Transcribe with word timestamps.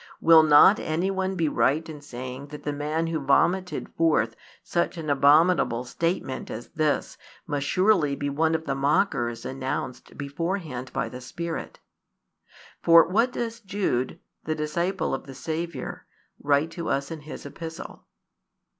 Will 0.19 0.41
not 0.41 0.79
any 0.79 1.11
one 1.11 1.35
be 1.35 1.47
right 1.47 1.87
in 1.87 2.01
saying 2.01 2.47
that 2.47 2.63
the 2.63 2.73
man 2.73 3.05
who 3.05 3.19
vomited 3.19 3.87
forth 3.93 4.35
such 4.63 4.97
an 4.97 5.11
abominable 5.11 5.83
statement 5.83 6.49
as 6.49 6.69
this 6.69 7.19
must 7.45 7.67
surely 7.67 8.15
be 8.15 8.27
one 8.27 8.55
of 8.55 8.65
the 8.65 8.73
"mockers" 8.73 9.45
announced 9.45 10.17
beforehand 10.17 10.91
by 10.91 11.07
the 11.07 11.21
Spirit? 11.21 11.77
For 12.81 13.07
what 13.07 13.31
does 13.31 13.59
Jude, 13.59 14.19
the 14.43 14.55
disciple 14.55 15.13
of 15.13 15.27
the 15.27 15.35
Saviour, 15.35 16.07
write 16.41 16.71
to 16.71 16.89
us 16.89 17.11
in 17.11 17.19
his 17.21 17.45
epistle? 17.45 18.07